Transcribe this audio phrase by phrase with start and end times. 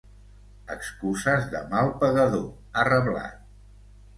[0.75, 2.49] Excuses de mal pagador,
[2.81, 3.39] ha reblat.